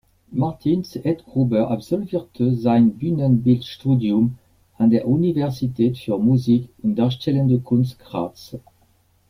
Martin 0.31 0.83
Zehetgruber 0.83 1.69
absolvierte 1.69 2.55
sein 2.55 2.95
Bühnenbild-Studium 2.97 4.35
an 4.79 4.89
der 4.89 5.07
Universität 5.07 5.99
für 5.99 6.17
Musik 6.17 6.69
und 6.81 6.95
darstellende 6.95 7.59
Kunst 7.59 7.99
Graz. 7.99 8.55